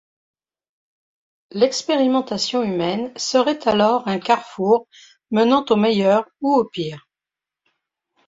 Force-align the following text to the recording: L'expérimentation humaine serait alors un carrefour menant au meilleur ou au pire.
L'expérimentation 1.51 2.63
humaine 2.63 3.11
serait 3.17 3.67
alors 3.67 4.07
un 4.07 4.17
carrefour 4.17 4.87
menant 5.29 5.63
au 5.69 5.75
meilleur 5.75 6.25
ou 6.41 6.55
au 6.55 6.65
pire. 6.65 7.07